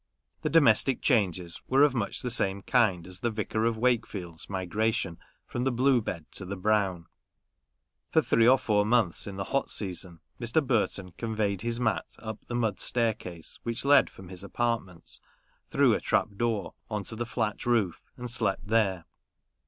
[0.41, 5.19] The domestic changes were of much the same kind as the Vicar of Wakefield's migration
[5.45, 7.05] from the blue bed to the brown:
[8.09, 10.65] for three or four months in the hot season, Mr.
[10.65, 15.21] Burton conveyed his mat up the mud staircase which led from his apartments
[15.69, 19.05] through a trap door on to the flat roof, and slept there.